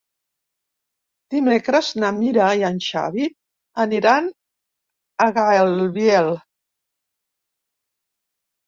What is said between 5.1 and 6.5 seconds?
a Gaibiel.